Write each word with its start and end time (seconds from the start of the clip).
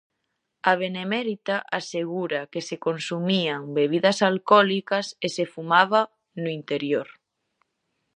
A 0.71 0.73
Benemérita 0.81 1.55
asegura 1.79 2.41
que 2.51 2.61
se 2.67 2.75
consumían 2.85 3.59
bebidas 3.77 4.17
alcohólicas 4.29 5.07
e 5.25 5.27
se 5.35 5.45
fumaba 5.53 6.01
no 6.41 6.49
interior. 6.59 7.07